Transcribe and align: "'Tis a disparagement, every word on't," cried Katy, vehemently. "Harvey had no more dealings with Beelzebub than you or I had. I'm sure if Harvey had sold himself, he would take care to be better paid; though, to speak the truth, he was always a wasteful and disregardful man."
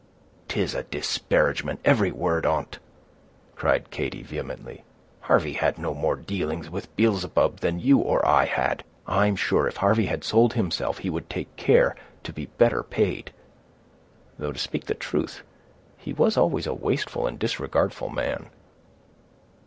"'Tis 0.47 0.73
a 0.73 0.81
disparagement, 0.81 1.79
every 1.85 2.09
word 2.09 2.43
on't," 2.43 2.79
cried 3.55 3.91
Katy, 3.91 4.23
vehemently. 4.23 4.83
"Harvey 5.19 5.53
had 5.53 5.77
no 5.77 5.93
more 5.93 6.15
dealings 6.15 6.71
with 6.71 6.95
Beelzebub 6.95 7.57
than 7.59 7.79
you 7.79 7.99
or 7.99 8.27
I 8.27 8.45
had. 8.45 8.83
I'm 9.05 9.35
sure 9.35 9.67
if 9.67 9.75
Harvey 9.77 10.07
had 10.07 10.23
sold 10.23 10.53
himself, 10.53 10.97
he 10.97 11.11
would 11.11 11.29
take 11.29 11.55
care 11.55 11.95
to 12.23 12.33
be 12.33 12.47
better 12.47 12.81
paid; 12.81 13.31
though, 14.39 14.51
to 14.51 14.57
speak 14.57 14.85
the 14.85 14.95
truth, 14.95 15.43
he 15.99 16.13
was 16.13 16.35
always 16.35 16.65
a 16.65 16.73
wasteful 16.73 17.27
and 17.27 17.37
disregardful 17.37 18.09
man." 18.09 18.49